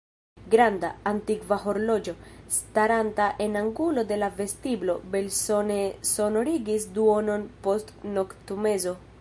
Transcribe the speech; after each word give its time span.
Granda, 0.51 0.87
antikva 1.09 1.57
horloĝo, 1.65 2.15
staranta 2.55 3.27
en 3.45 3.59
angulo 3.63 4.05
de 4.13 4.19
la 4.23 4.31
vestiblo, 4.41 4.97
belsone 5.17 5.79
sonorigis 6.15 6.89
duonon 6.97 7.49
post 7.69 7.97
noktomezo. 8.19 9.01